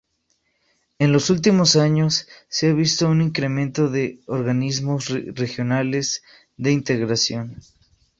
En 0.97 1.13
los 1.13 1.29
últimos 1.29 1.75
años 1.75 2.27
se 2.49 2.71
ha 2.71 2.73
visto 2.73 3.07
un 3.07 3.21
incremento 3.21 3.87
de 3.87 4.19
organismos 4.25 5.09
regionales 5.35 6.23
de 6.57 6.71
integración. 6.71 7.59